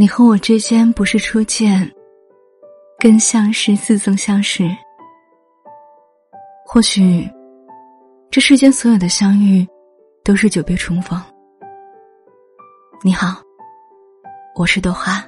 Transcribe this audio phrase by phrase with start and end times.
[0.00, 1.86] 你和我之间不是初见，
[2.98, 4.66] 更像是似曾相识。
[6.64, 7.30] 或许，
[8.30, 9.68] 这世间所有的相遇，
[10.24, 11.20] 都是久别重逢。
[13.02, 13.42] 你好，
[14.56, 15.22] 我是朵花，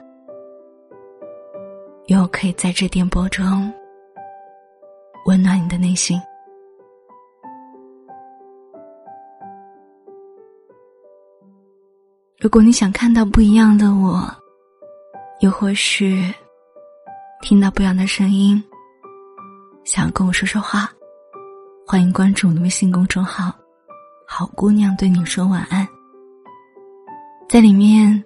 [2.07, 3.71] 愿我可以在这电波中
[5.27, 6.19] 温暖你的内心。
[12.41, 14.35] 如果你想看到不一样的我，
[15.43, 16.33] 又或是
[17.41, 18.63] 听到不一样的声音，
[19.83, 20.89] 想要跟我说说话。
[21.85, 23.53] 欢迎关注我的微信公众号
[24.25, 25.85] “好姑娘对你说晚安”。
[27.51, 28.25] 在里面，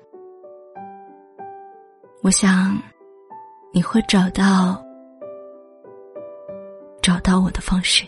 [2.22, 2.78] 我想
[3.72, 4.78] 你会找到
[7.00, 8.04] 找到我的方式。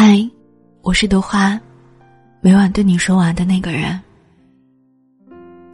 [0.00, 0.16] 嗨，
[0.82, 1.60] 我是朵花，
[2.40, 4.00] 每晚对你说晚的那个人。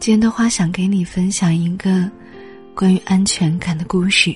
[0.01, 2.11] 今天的花想给你分享一个
[2.75, 4.35] 关于安全感的故事。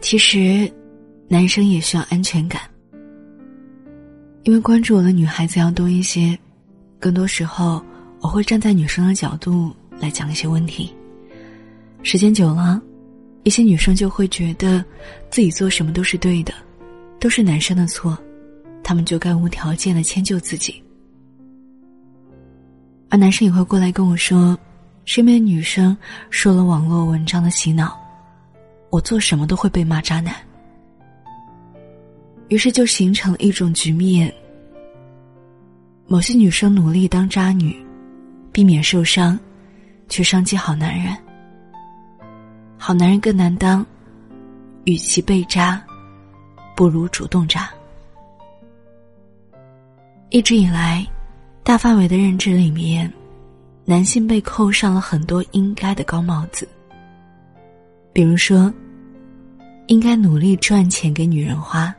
[0.00, 0.68] 其实，
[1.28, 2.62] 男生也需要安全感，
[4.42, 6.36] 因为关注我的女孩子要多一些，
[6.98, 7.80] 更多时候
[8.18, 10.92] 我会站在女生的角度来讲一些问题。
[12.02, 12.82] 时间久了，
[13.44, 14.84] 一些女生就会觉得
[15.30, 16.52] 自己做什么都是对的。
[17.18, 18.16] 都是男生的错，
[18.82, 20.82] 他们就该无条件的迁就自己。
[23.08, 24.58] 而男生也会过来跟我说，
[25.04, 25.96] 身边女生
[26.30, 27.98] 受了网络文章的洗脑，
[28.90, 30.34] 我做什么都会被骂渣男。
[32.48, 34.32] 于是就形成了一种局面：
[36.06, 37.76] 某些女生努力当渣女，
[38.52, 39.38] 避免受伤，
[40.08, 41.16] 却伤及好男人。
[42.76, 43.86] 好男人更难当，
[44.84, 45.82] 与其被渣。
[46.76, 47.68] 不如主动渣。
[50.28, 51.06] 一直以来，
[51.62, 53.10] 大范围的认知里面，
[53.84, 56.68] 男性被扣上了很多应该的高帽子。
[58.12, 58.72] 比如说，
[59.86, 61.94] 应该努力赚钱给女人花，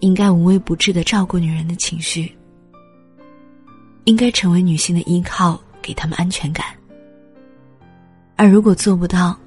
[0.00, 2.34] 应该无微不至的照顾女人的情绪，
[4.04, 6.66] 应该成为女性的依靠，给他们安全感。
[8.34, 9.38] 而如果做不到，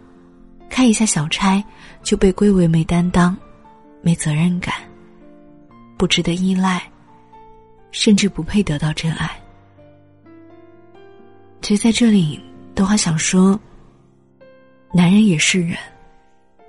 [0.70, 1.64] 开一下小差
[2.04, 3.36] 就被归为没担当。
[4.02, 4.74] 没责任感，
[5.98, 6.82] 不值得依赖，
[7.92, 9.30] 甚至不配得到真爱。
[11.62, 12.40] 其实，在这里，
[12.74, 13.60] 豆花想说，
[14.94, 15.78] 男人也是人，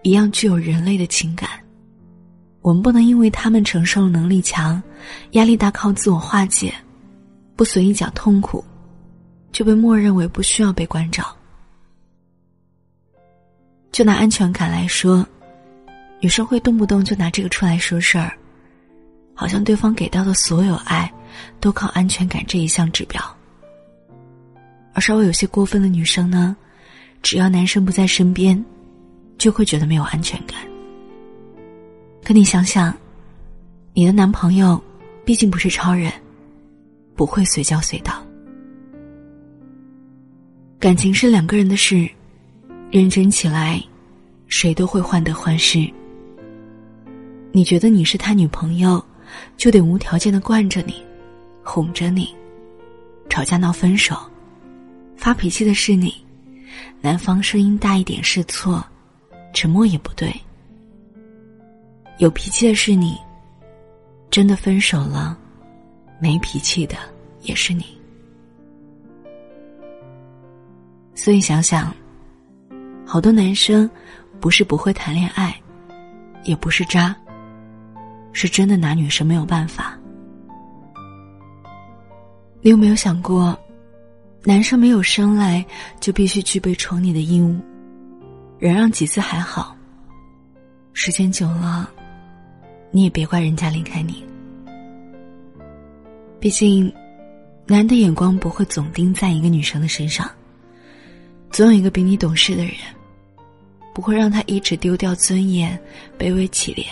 [0.03, 1.49] 一样具有人类的情感。
[2.63, 4.83] 我们不能因为他们承受能力强，
[5.31, 6.75] 压力大，靠自我化解，
[7.57, 8.65] 不随意讲痛苦，
[9.53, 11.25] 就被默认为不需要被关照。
[13.93, 15.27] 就拿安全感来说。
[16.21, 18.33] 女生会动不动就拿这个出来说事儿，
[19.35, 21.11] 好像对方给到的所有爱，
[21.61, 23.21] 都靠安全感这一项指标。
[24.93, 26.55] 而稍微有些过分的女生呢，
[27.23, 28.63] 只要男生不在身边，
[29.39, 30.59] 就会觉得没有安全感。
[32.23, 32.95] 可你想想，
[33.95, 34.83] 你的男朋友
[35.25, 36.13] 毕竟不是超人，
[37.17, 38.23] 不会随叫随到。
[40.79, 42.07] 感情是两个人的事，
[42.91, 43.83] 认真起来，
[44.49, 45.91] 谁都会患得患失。
[47.53, 49.05] 你觉得你是他女朋友，
[49.57, 50.95] 就得无条件的惯着你，
[51.65, 52.35] 哄着你。
[53.29, 54.17] 吵架闹分手，
[55.17, 56.15] 发脾气的是你，
[57.01, 58.85] 男方声音大一点是错，
[59.53, 60.33] 沉默也不对。
[62.19, 63.17] 有脾气的是你，
[64.31, 65.37] 真的分手了，
[66.21, 66.97] 没脾气的
[67.43, 67.85] 也是你。
[71.15, 71.95] 所以想想，
[73.05, 73.89] 好多男生
[74.39, 75.55] 不是不会谈恋爱，
[76.45, 77.17] 也不是渣。
[78.33, 79.99] 是真的拿女生没有办法。
[82.63, 83.59] 你有没有想过，
[84.45, 85.65] 男生没有生来
[85.99, 87.59] 就必须具备宠你的义务，
[88.59, 89.75] 忍让几次还好。
[90.93, 91.91] 时间久了，
[92.91, 94.25] 你也别怪人家离开你。
[96.39, 96.93] 毕竟，
[97.67, 100.31] 男的眼光不会总盯在一个女生的身上，
[101.51, 102.75] 总有一个比你懂事的人，
[103.95, 105.79] 不会让他一直丢掉尊严，
[106.19, 106.85] 卑微乞怜。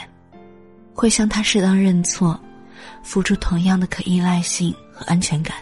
[0.98, 2.36] 会向他适当认错，
[3.04, 5.56] 付出同样的可依赖性和安全感。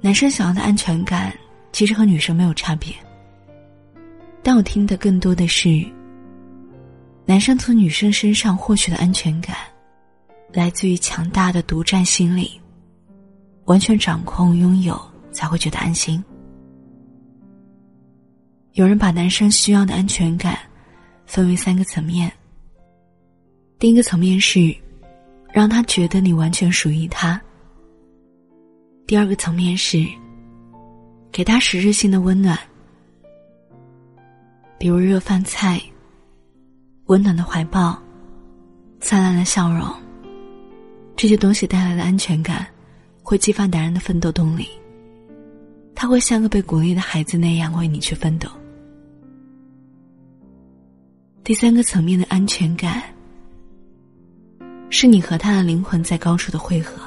[0.00, 1.36] 男生想要的安全感，
[1.70, 2.94] 其实和女生没有差别。
[4.42, 5.84] 但我听的更多的是，
[7.26, 9.54] 男生从女生身上获取的安全感，
[10.50, 12.58] 来自于强大的独占心理
[13.66, 14.98] 完全掌控拥有，
[15.30, 16.24] 才会觉得安心。
[18.72, 20.58] 有人把男生需要的安全感
[21.26, 22.32] 分为三个层面。
[23.78, 24.74] 第一个层面是
[25.52, 27.40] 让他觉得你完全属于他。
[29.06, 30.04] 第二个层面是
[31.30, 32.58] 给他实质性的温暖，
[34.78, 35.80] 比如热饭菜、
[37.06, 37.96] 温暖的怀抱、
[38.98, 39.86] 灿烂的笑容。
[41.14, 42.66] 这些东西带来的安全感，
[43.22, 44.66] 会激发男人的奋斗动力。
[45.94, 48.48] 他会像个被鼓励的孩子那样为你去奋斗。
[51.44, 53.02] 第三个层面的安全感，
[54.98, 57.02] 是你和他的灵魂在高处的汇合。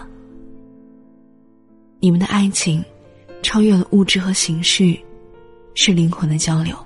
[2.00, 2.86] 你们的爱情
[3.42, 4.96] 超越了物质和形式，
[5.74, 6.78] 是灵魂的交流。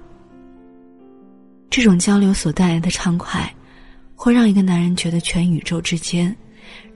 [1.70, 3.54] 这种交流所带来的畅快，
[4.16, 6.34] 会让一个男人觉得全宇宙之间，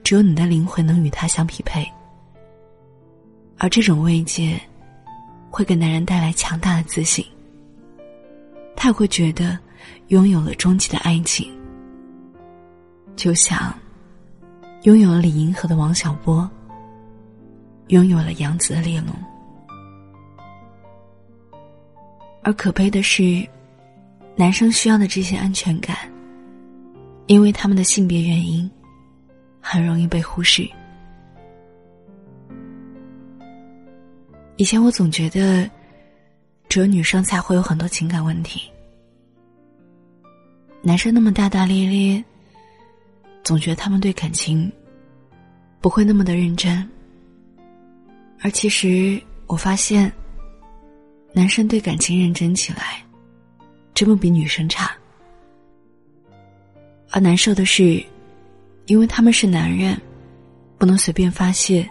[0.02, 1.86] 只有你的灵魂能与他相匹配。
[3.58, 4.58] 而这种慰藉，
[5.50, 7.22] 会给男人带来强大的自信。
[8.74, 9.58] 他会觉得。
[10.08, 11.46] 拥有了终极的爱情，
[13.14, 13.78] 就像
[14.82, 16.48] 拥有了李银河的王小波，
[17.88, 19.14] 拥有了杨紫的列侬。
[22.42, 23.46] 而可悲的是，
[24.36, 25.96] 男生需要的这些安全感，
[27.26, 28.70] 因为他们的性别原因，
[29.60, 30.66] 很容易被忽视。
[34.56, 35.68] 以前我总觉得，
[36.68, 38.70] 只有女生才会有很多情感问题。
[40.82, 42.24] 男生那么大大咧咧，
[43.42, 44.70] 总觉得他们对感情
[45.80, 46.88] 不会那么的认真。
[48.40, 50.12] 而其实我发现，
[51.32, 53.02] 男生对感情认真起来，
[53.94, 54.90] 真不比女生差。
[57.10, 58.02] 而难受的是，
[58.86, 60.00] 因为他们是男人，
[60.76, 61.88] 不能随便发泄，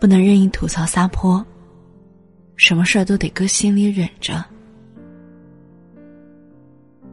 [0.00, 1.44] 不能任意吐槽撒泼，
[2.56, 4.44] 什么事儿都得搁心里忍着。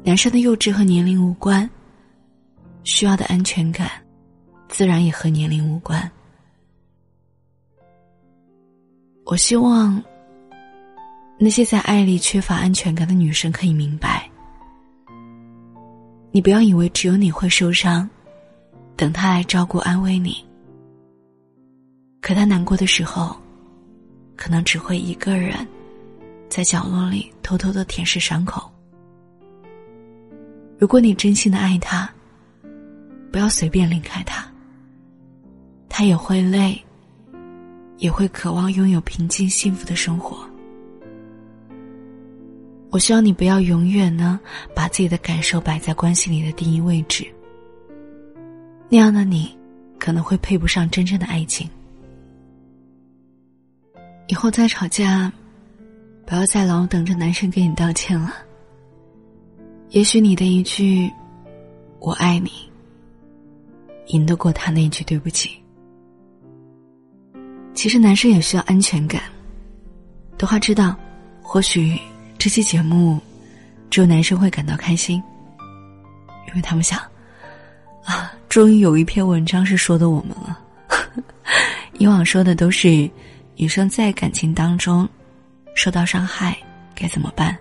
[0.03, 1.69] 男生的幼稚和年龄无关，
[2.83, 3.89] 需要的安全感，
[4.67, 6.09] 自然也和年龄无关。
[9.25, 10.01] 我希望
[11.37, 14.29] 那些在爱里缺乏安全感的女生可以明白：
[16.31, 18.09] 你不要以为只有你会受伤，
[18.95, 20.43] 等他来照顾安慰你。
[22.19, 23.35] 可他难过的时候，
[24.35, 25.65] 可能只会一个人
[26.49, 28.69] 在角落里偷偷的舔舐伤口。
[30.77, 32.11] 如果你真心的爱他，
[33.31, 34.45] 不要随便离开他。
[35.87, 36.79] 他也会累，
[37.97, 40.45] 也会渴望拥有平静幸福的生活。
[42.89, 44.39] 我希望你不要永远呢
[44.75, 47.25] 把自己的感受摆在关系里的第一位置。
[48.89, 49.57] 那样的你，
[49.97, 51.69] 可能会配不上真正的爱情。
[54.27, 55.31] 以后再吵架，
[56.25, 58.33] 不要再老等着男生给你道歉了。
[59.89, 61.11] 也许你的一句
[61.99, 62.49] “我爱你”，
[64.07, 65.51] 赢得过他那一句“对不起”。
[67.73, 69.21] 其实男生也需要安全感。
[70.37, 70.95] 德华知道，
[71.41, 71.97] 或许
[72.37, 73.19] 这期节目
[73.89, 75.21] 只有男生会感到开心，
[76.47, 76.99] 因为他们想
[78.03, 80.59] 啊，终于有一篇文章是说的我们了。
[81.97, 83.09] 以往说的都是
[83.55, 85.07] 女生在感情当中
[85.75, 86.57] 受到伤害
[86.95, 87.55] 该怎么办。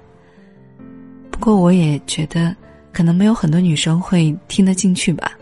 [1.30, 2.54] 不过我也觉得，
[2.92, 5.32] 可能没有很多女生会听得进去吧。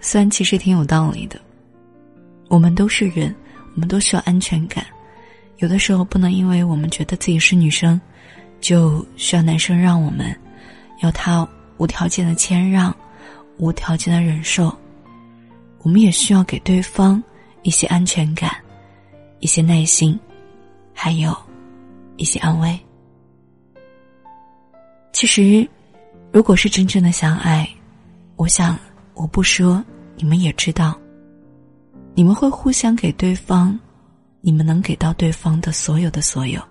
[0.00, 1.40] 虽然其实挺有道理的。
[2.48, 3.34] 我们都是人，
[3.74, 4.84] 我们都需要安全感。
[5.58, 8.00] 有的时候不能因为我们觉得自己是女生，
[8.60, 10.34] 就需要男生让我们，
[11.02, 12.94] 要他无条件的谦让，
[13.58, 14.74] 无条件的忍受。
[15.82, 17.22] 我们也需要给对方
[17.62, 18.56] 一些安全感，
[19.40, 20.18] 一些耐心，
[20.94, 21.36] 还有
[22.16, 22.78] 一些安慰。
[25.12, 25.68] 其实，
[26.32, 27.68] 如果是真正的相爱，
[28.36, 28.78] 我想
[29.18, 29.84] 我不说，
[30.14, 30.96] 你们也知道。
[32.14, 33.76] 你们会互相给对方，
[34.40, 36.62] 你们能给到对方的所有的所有。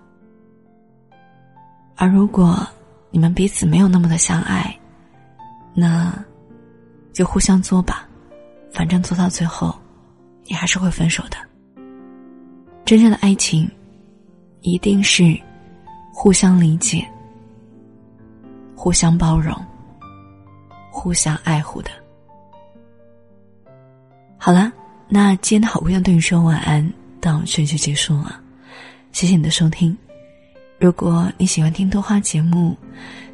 [1.94, 2.66] 而如果
[3.10, 4.74] 你们彼此没有那么的相爱，
[5.74, 6.10] 那
[7.12, 8.08] 就互相作吧，
[8.72, 9.78] 反正做到最后，
[10.44, 11.36] 你还是会分手的。
[12.86, 13.70] 真正的爱情，
[14.62, 15.38] 一定是
[16.14, 17.06] 互相理解。
[18.74, 19.54] 互相包容、
[20.90, 21.90] 互相爱护的。
[24.40, 24.72] 好了，
[25.08, 28.40] 那今天的好姑娘对你说晚安，到这就结束了。
[29.10, 29.94] 谢谢你的收听。
[30.78, 32.76] 如果你喜欢听多花节目，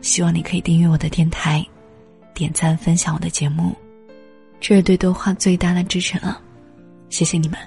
[0.00, 1.64] 希望你可以订阅我的电台，
[2.32, 3.76] 点赞分享我的节目，
[4.60, 6.40] 这是对多花最大的支持了。
[7.10, 7.58] 谢谢你们。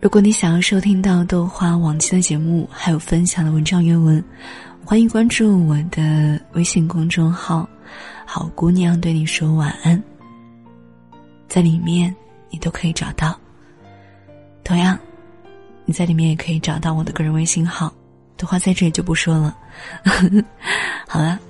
[0.00, 4.22] 如果你想要收听到豆花往期的节目，还有分享的文章原文，
[4.84, 7.68] 欢迎关注我的微信公众号
[8.24, 10.00] “好姑娘对你说晚安”。
[11.48, 12.14] 在里面
[12.50, 13.38] 你都可以找到。
[14.62, 14.98] 同样，
[15.86, 17.92] 你在里面也可以找到我的个人微信号。
[18.36, 19.56] 豆花在这里就不说了。
[21.08, 21.40] 好了，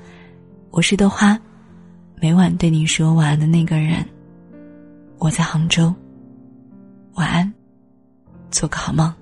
[0.71, 1.39] 我是豆花，
[2.21, 4.03] 每晚对你说晚安的那个人。
[5.19, 5.93] 我在杭州，
[7.15, 7.53] 晚安。
[8.51, 9.13] 做个好梦。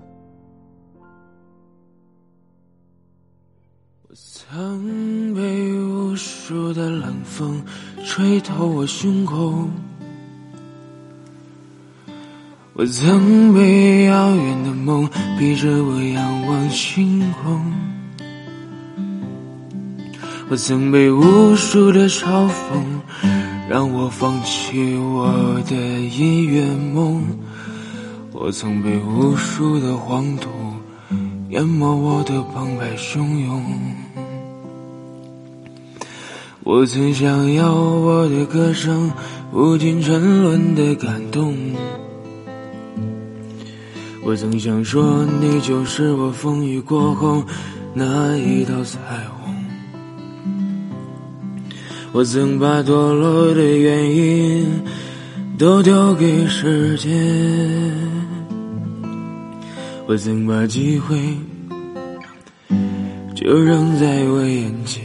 [4.02, 7.60] 我曾被无数的冷风
[8.04, 9.68] 吹透我胸口，
[12.78, 17.72] 我曾被遥远的梦逼着我仰望星空，
[20.50, 22.84] 我曾被无数的嘲讽
[23.66, 27.24] 让我放弃我的音乐梦。
[28.32, 30.50] 我曾被无数的黄土
[31.48, 31.96] 淹没。
[31.96, 33.64] 我的澎湃汹涌，
[36.62, 39.10] 我曾想要我的歌声
[39.50, 41.56] 无尽沉沦的感动，
[44.28, 47.44] 我曾想说你就是我风雨过后
[47.94, 48.98] 那一道彩
[49.30, 49.54] 虹，
[52.10, 54.66] 我曾把堕落的原因
[55.56, 57.12] 都丢给时间。
[60.08, 61.16] 我曾把机会
[63.32, 65.04] 就扔在我眼前，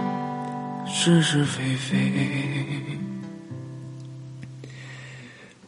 [0.85, 2.11] 是是非非。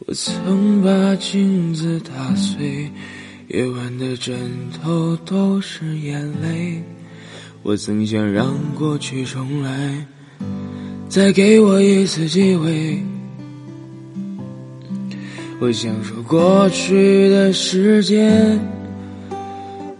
[0.06, 2.90] 我曾把镜子打碎，
[3.48, 4.38] 夜晚的枕
[4.82, 6.82] 头都是眼泪。
[7.62, 10.06] 我曾想让过去重来，
[11.08, 13.02] 再给我一次机会。
[15.60, 18.60] 我想说，过去的时间，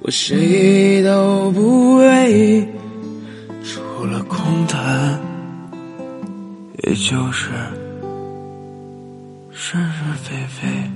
[0.01, 2.69] 我谁都不为，
[4.45, 5.19] 空谈，
[6.83, 7.51] 也就是
[9.51, 10.94] 是是非非。